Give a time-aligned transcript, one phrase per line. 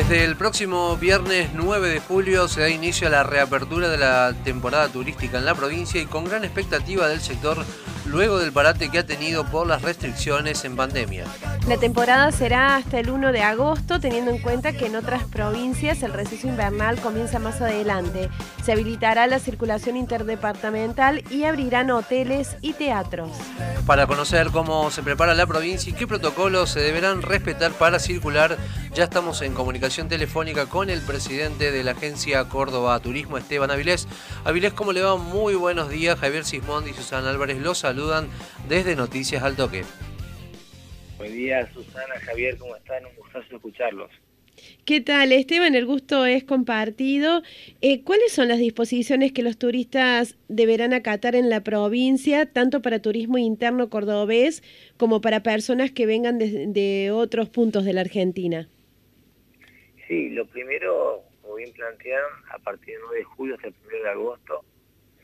[0.00, 4.32] Desde el próximo viernes 9 de julio se da inicio a la reapertura de la
[4.44, 7.58] temporada turística en la provincia y con gran expectativa del sector
[8.06, 11.24] luego del parate que ha tenido por las restricciones en pandemia.
[11.68, 16.02] La temporada será hasta el 1 de agosto, teniendo en cuenta que en otras provincias
[16.02, 18.28] el receso invernal comienza más adelante.
[18.64, 23.30] Se habilitará la circulación interdepartamental y abrirán hoteles y teatros.
[23.86, 28.56] Para conocer cómo se prepara la provincia y qué protocolos se deberán respetar para circular,
[28.94, 34.08] ya estamos en comunicación telefónica con el presidente de la agencia Córdoba Turismo, Esteban Avilés.
[34.44, 35.16] Avilés, ¿cómo le va?
[35.16, 36.18] Muy buenos días.
[36.18, 38.28] Javier Sismond y Susana Álvarez los saludan
[38.68, 39.82] desde Noticias al Toque.
[41.18, 43.04] Buen día, Susana, Javier, ¿cómo están?
[43.04, 44.12] Un gustazo escucharlos.
[44.84, 45.74] ¿Qué tal, Esteban?
[45.74, 47.42] El gusto es compartido.
[47.80, 53.02] Eh, ¿Cuáles son las disposiciones que los turistas deberán acatar en la provincia, tanto para
[53.02, 54.62] turismo interno cordobés
[54.96, 58.68] como para personas que vengan de otros puntos de la Argentina?
[60.06, 63.98] Sí, lo primero, como bien plantearon, a partir del 9 de julio hasta el 1
[64.04, 64.64] de agosto,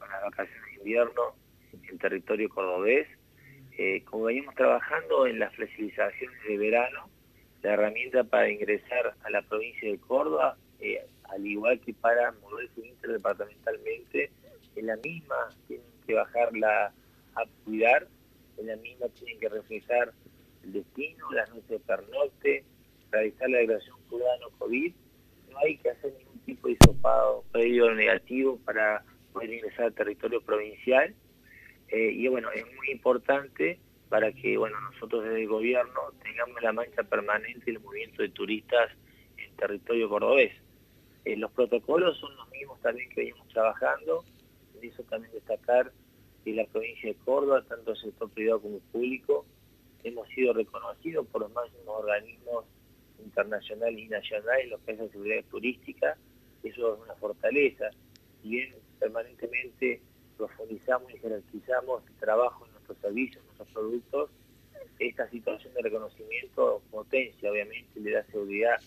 [0.00, 1.45] son las vacaciones de invierno
[1.90, 3.06] en territorio cordobés.
[3.78, 7.10] Eh, como venimos trabajando en las flexibilizaciones de verano,
[7.62, 12.86] la herramienta para ingresar a la provincia de Córdoba, eh, al igual que para moverse
[12.86, 14.30] interdepartamentalmente,
[14.76, 16.92] en la misma tienen que bajarla
[17.34, 18.06] a cuidar,
[18.58, 20.12] en la misma tienen que reflejar
[20.62, 22.64] el destino, las noches de pernocte,
[23.10, 24.92] realizar la declaración ciudadano COVID,
[25.50, 30.40] no hay que hacer ningún tipo de hisopado previo negativo para poder ingresar al territorio
[30.40, 31.14] provincial.
[31.88, 36.72] Eh, y bueno, es muy importante para que bueno nosotros desde el gobierno tengamos la
[36.72, 38.90] mancha permanente del movimiento de turistas
[39.36, 40.52] en territorio cordobés.
[41.24, 44.24] Eh, los protocolos son los mismos también que venimos trabajando,
[44.76, 45.92] en eso también destacar
[46.44, 49.44] que la provincia de Córdoba, tanto el sector privado como público,
[50.04, 52.64] hemos sido reconocidos por los máximos organismos
[53.24, 56.16] internacional y nacional en lo que la seguridad turística,
[56.62, 57.90] eso es una fortaleza.
[58.40, 60.00] Si bien permanentemente
[60.36, 64.30] profundizamos y jerarquizamos el trabajo en nuestros servicios, en nuestros productos,
[64.98, 68.80] esta situación de reconocimiento potencia, obviamente, le da seguridad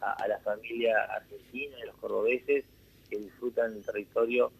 [0.00, 2.64] a, la familia argentina y a los cordobeses
[3.08, 4.50] que disfrutan del territorio,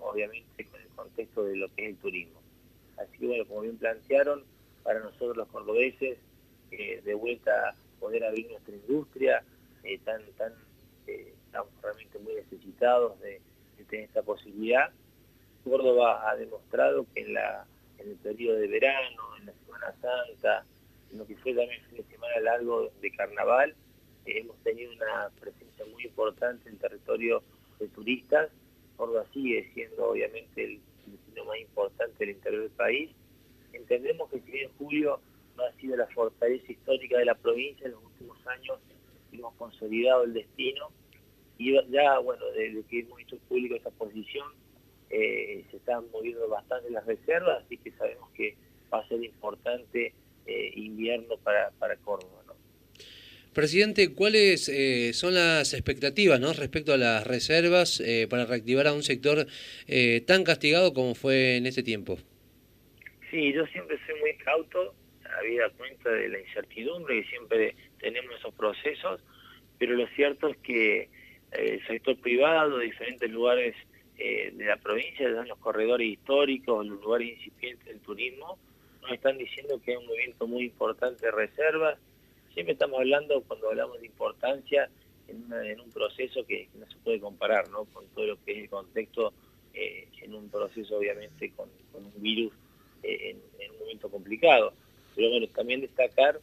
[0.00, 2.40] obviamente, con el contexto de lo que es el turismo.
[2.96, 4.44] Así que, bueno, como bien plantearon,
[4.82, 6.18] para nosotros los cordobeses,
[6.72, 9.44] eh, de vuelta poder abrir nuestra industria,
[9.84, 10.00] eh,
[11.06, 13.40] eh, estamos realmente muy necesitados de,
[13.88, 14.90] tener esta posibilidad.
[15.64, 17.36] Córdoba ha demostrado que en,
[17.98, 20.64] el periodo de verano, en la Semana Santa,
[21.10, 23.74] en lo que fue también fin de semana largo de carnaval,
[24.26, 27.42] eh, hemos tenido una presencia muy importante en territorio
[27.78, 28.50] de turistas.
[28.96, 33.10] Córdoba sigue siendo obviamente el destino más importante del interior del país.
[33.72, 35.20] Entendemos que si bien julio
[35.56, 38.78] no ha sido la fortaleza histórica de la provincia en los últimos años,
[39.32, 40.90] hemos consolidado el destino
[41.58, 44.48] y ya, bueno, desde que hemos hecho público esta posición,
[45.12, 48.56] eh, se están moviendo bastante las reservas, así que sabemos que
[48.92, 50.12] va a ser importante
[50.46, 52.40] eh, invierno para, para Córdoba.
[53.54, 56.54] Presidente, ¿cuáles eh, son las expectativas ¿no?
[56.54, 59.46] respecto a las reservas para reactivar a un sector
[60.26, 62.16] tan castigado como fue en este tiempo?
[63.30, 64.94] Sí, yo siempre soy muy cauto
[65.38, 69.20] habida cuenta de la incertidumbre que siempre tenemos esos procesos,
[69.78, 71.08] pero lo cierto es que eh,
[71.52, 73.74] el sector privado, diferentes lugares
[74.24, 78.56] eh, de la provincia, en los corredores históricos, los lugares incipientes del turismo,
[79.00, 81.98] nos están diciendo que hay un movimiento muy importante de reservas.
[82.54, 84.88] Siempre estamos hablando, cuando hablamos de importancia,
[85.26, 87.84] en, un proceso que, no se puede comparar ¿no?
[87.86, 89.32] con todo lo que es el contexto
[89.74, 92.52] eh, en un proceso obviamente con, un virus
[93.02, 93.38] en,
[93.72, 94.72] un momento complicado.
[95.16, 96.40] Pero bueno, también destacar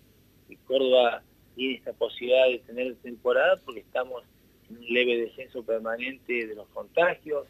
[0.49, 1.23] que Córdoba
[1.55, 4.21] tiene esta posibilidad de tener temporada porque estamos
[4.69, 7.47] en un leve descenso permanente de los contagios,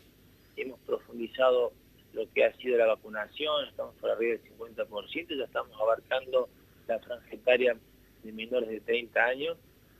[0.61, 1.73] hemos profundizado
[2.13, 6.50] lo que ha sido la vacunación, estamos por arriba del 50%, ya estamos abarcando
[6.88, 7.77] la franja etaria
[8.23, 9.57] de menores de 30 años,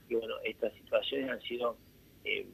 [0.09, 1.77] y bueno, estas situaciones han sido
[2.25, 2.47] eh,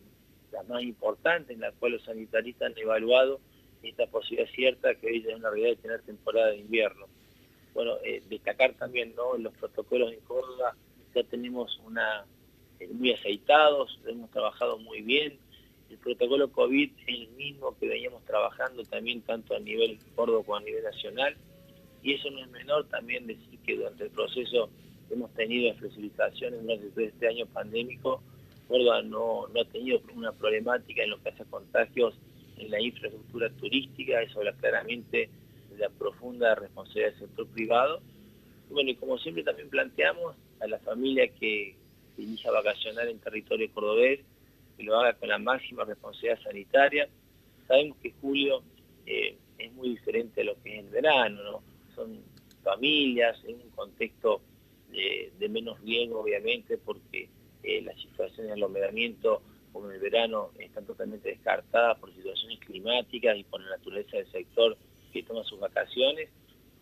[0.52, 3.40] las más importantes en las cuales los sanitaristas han evaluado
[3.82, 7.08] esta posibilidad cierta que hoy es una realidad de tener temporada de invierno
[7.76, 9.38] bueno, eh, destacar también ¿no?
[9.38, 10.76] los protocolos en Córdoba,
[11.14, 12.26] ya tenemos una
[12.80, 15.38] eh, muy aceitados, hemos trabajado muy bien,
[15.90, 20.58] el protocolo COVID es el mismo que veníamos trabajando también tanto a nivel Córdoba como
[20.58, 21.36] a nivel nacional.
[22.02, 24.70] Y eso no es menor también decir que durante el proceso
[25.10, 28.22] hemos tenido flexibilizaciones durante este año pandémico.
[28.68, 32.16] Córdoba no, no ha tenido una problemática en lo que hace contagios
[32.58, 35.30] en la infraestructura turística, eso habla claramente
[35.72, 38.02] de la profunda responsabilidad del sector privado.
[38.70, 41.76] Bueno, y como siempre también planteamos a la familia que,
[42.16, 44.22] que inicia vacacionar en territorio cordobés,
[44.78, 47.10] que lo haga con la máxima responsabilidad sanitaria.
[47.68, 48.64] Sabemos que julio
[49.06, 51.64] eh, es muy diferente a lo que es el verano, ¿no?
[51.96, 52.20] Son
[52.64, 54.42] familias, en un contexto
[54.92, 57.30] de, menos riesgo, obviamente, porque
[57.64, 59.42] eh, la situación de aglomeramiento,
[59.72, 64.32] como en el verano, están totalmente descartadas por situaciones climáticas y por la naturaleza del
[64.32, 64.78] sector
[65.14, 66.30] que toma sus vacaciones.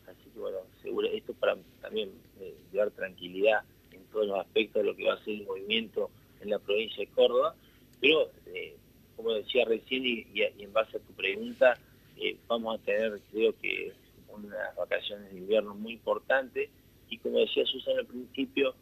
[0.07, 3.61] Así que, bueno, seguro, esto para también eh, llevar tranquilidad
[3.91, 6.09] en todos los aspectos de lo que va a ser el movimiento
[6.41, 7.55] en la provincia de Córdoba.
[8.03, 8.75] Pero, eh,
[9.15, 11.79] como decía recién y, en base a tu pregunta,
[12.17, 13.93] eh, vamos a tener, creo que,
[14.27, 16.69] unas vacaciones de invierno muy importantes.
[17.07, 18.75] Y como decía Susana al principio,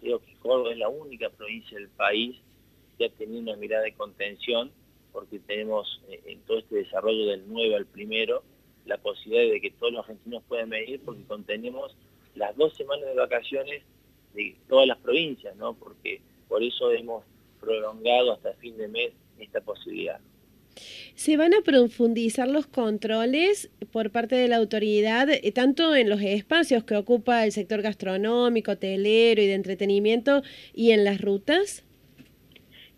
[0.00, 2.36] creo que Córdoba es la única provincia del país
[2.98, 4.72] que ha tenido una mirada de contención,
[5.12, 8.42] porque tenemos eh, en todo este desarrollo del 9 al primero
[8.86, 11.96] la posibilidad de que todos los argentinos puedan venir, porque contenemos
[12.34, 13.84] las dos semanas de vacaciones
[14.32, 15.74] de todas las provincias, ¿no?
[15.74, 17.24] Porque por eso hemos
[17.64, 20.20] prolongado hasta fin de mes esta posibilidad.
[21.14, 26.20] ¿Se van a profundizar los controles por parte de la autoridad, eh, tanto en los
[26.20, 30.42] espacios que ocupa el sector gastronómico, hotelero y de entretenimiento,
[30.74, 31.84] y en las rutas?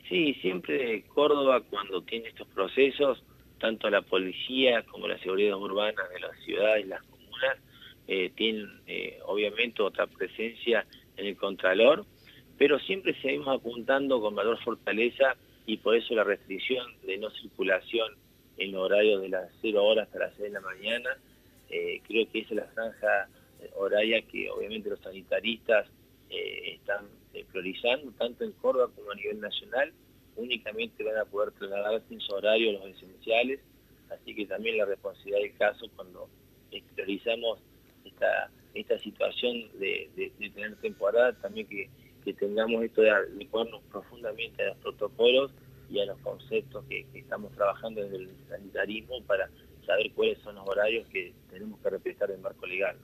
[0.08, 3.22] Sí, siempre Córdoba cuando tiene estos procesos,
[3.58, 7.58] tanto la policía como la seguridad urbana de las ciudades y las comunas,
[8.08, 10.86] eh, tienen eh, obviamente otra presencia
[11.16, 12.06] en el Contralor,
[12.58, 15.36] pero siempre seguimos apuntando con mayor fortaleza
[15.66, 18.12] y por eso la restricción de no circulación
[18.56, 21.10] en los horarios de las 0 horas hasta las 6 de la mañana,
[21.68, 23.28] eh, creo que esa es la franja
[23.60, 25.86] eh, horaria que obviamente los sanitaristas
[26.30, 27.06] eh, están
[27.52, 29.92] priorizando, tanto en Córdoba como a nivel nacional,
[30.36, 33.60] únicamente van a poder trasladarse en su horario los esenciales,
[34.10, 36.30] así que también la responsabilidad del caso cuando
[36.94, 37.58] priorizamos
[38.04, 41.90] esta, esta situación de tener temporada, también que
[42.26, 45.52] que tengamos esto de adecuarnos profundamente a los protocolos
[45.88, 49.48] y a los conceptos que, estamos trabajando desde el sanitarismo para
[49.86, 52.96] saber cuáles son los horarios que tenemos que respetar en marco legal.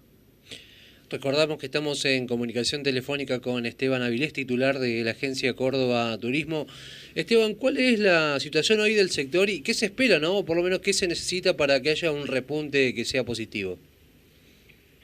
[1.08, 6.66] Recordamos que estamos en comunicación telefónica con Esteban Avilés, titular de la agencia Córdoba Turismo.
[7.14, 10.38] Esteban, ¿cuál es la situación hoy del sector y qué se espera, no?
[10.38, 13.78] O por lo menos, ¿qué se necesita para que haya un repunte que sea positivo?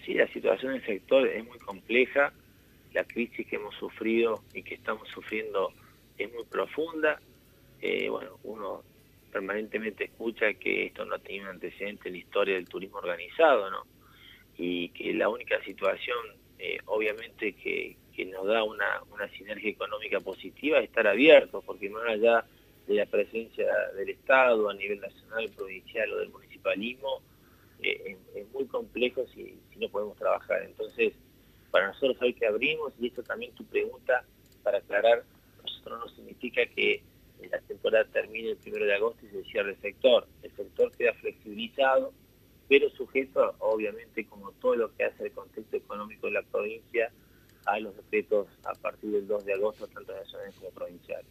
[0.05, 2.33] Sí, la situación del sector es muy compleja
[2.93, 5.73] la crisis que hemos sufrido y que estamos sufriendo
[6.17, 7.21] es muy profunda.
[7.81, 8.83] Eh, bueno, uno
[9.33, 13.85] permanentemente escucha que esto no tenido un antecedente en la historia del turismo organizado, ¿no?
[14.57, 16.19] Y que la única situación,
[16.59, 21.89] eh, obviamente, que, que, nos da una, una sinergia económica positiva es estar abiertos, porque
[21.91, 22.45] más allá
[22.89, 27.21] de la presencia del Estado a nivel nacional, provincial o del municipalismo,
[27.81, 30.63] eh, es, muy complejo si, si no podemos trabajar.
[30.65, 31.13] Entonces,
[31.71, 34.25] para nosotros hoy que abrimos, y esto también tu pregunta
[34.63, 35.25] para aclarar,
[35.63, 37.03] nosotros no significa que
[37.51, 40.27] la temporada termine el primero de agosto y se cierre el sector.
[40.43, 42.13] El sector queda flexibilizado,
[42.69, 47.11] pero sujeto, obviamente, como todo lo que hace el contexto económico de la provincia,
[47.67, 51.27] a los decretos a partir del 2 de agosto, tanto nacionales como provinciales.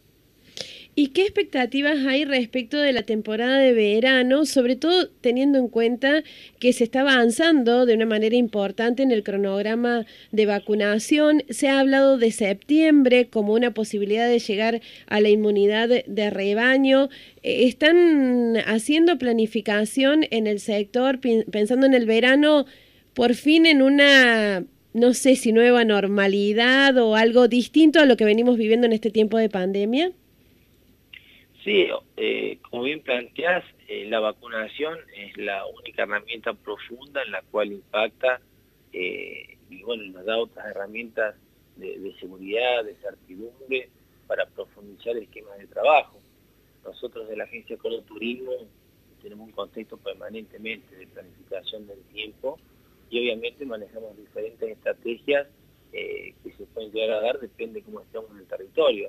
[1.00, 6.24] ¿Y qué expectativas hay respecto de la temporada de verano, sobre todo teniendo en cuenta
[6.58, 11.44] que se está avanzando de una manera importante en el cronograma de vacunación?
[11.50, 17.10] Se ha hablado de septiembre como una posibilidad de llegar a la inmunidad de rebaño.
[17.44, 22.66] Eh, ¿Están haciendo planificación en el sector pensando en el verano,
[23.14, 24.64] por fin en una
[24.94, 29.12] no sé si nueva normalidad o algo distinto a lo que venimos viviendo en este
[29.12, 30.10] tiempo de pandemia?
[31.64, 37.42] Sí, eh, como bien planteás, eh, la vacunación es la única herramienta profunda en la
[37.42, 38.40] cual impacta
[38.92, 41.34] eh, y bueno, nos da otras herramientas
[41.76, 43.88] de, seguridad, de certidumbre
[44.26, 46.18] para profundizar esquemas de trabajo.
[46.84, 48.52] Nosotros de la Agencia de Turismo
[49.20, 52.58] tenemos un contexto permanentemente de planificación del tiempo
[53.10, 55.48] y obviamente manejamos diferentes estrategias
[55.90, 59.08] que se pueden llegar a dar, depende de cómo estemos en el territorio.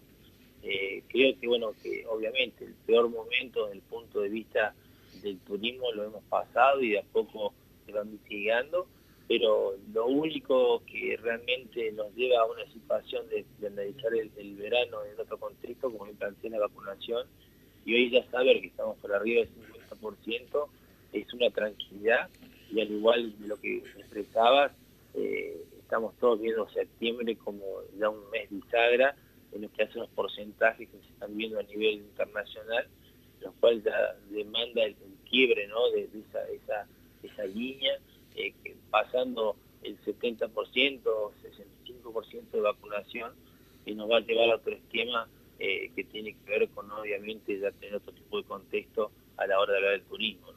[0.64, 4.74] Eh, creo que, bueno, que obviamente el peor momento desde el punto de vista
[5.22, 7.54] del turismo lo hemos pasado y de a poco
[7.86, 8.88] se va mitigando,
[9.28, 15.20] pero lo único que realmente nos lleva a una situación de, analizar el, verano en
[15.20, 17.28] otro contexto, como el planteé la vacunación,
[17.86, 19.50] y hoy ya saber que estamos por arriba del
[20.02, 20.68] 50%
[21.14, 22.30] es una tranquilidad
[22.72, 24.72] y al igual de lo que expresabas,
[25.16, 27.64] eh, estamos todos viendo septiembre como
[27.98, 29.16] ya un mes bisagra
[29.52, 32.88] en lo que hacen los porcentajes que se están viendo a nivel internacional,
[33.42, 34.96] lo cual ya demanda el,
[35.30, 35.90] quiebre ¿no?
[35.92, 36.88] de, esa, esa,
[37.22, 38.00] esa línea,
[38.36, 38.54] eh,
[38.90, 43.34] pasando el 70%, 65% de vacunación,
[43.86, 45.30] y nos va a llevar a otro esquema
[45.60, 49.60] eh, que tiene que ver con obviamente ya tener otro tipo de contexto a la
[49.60, 50.48] hora de hablar del turismo.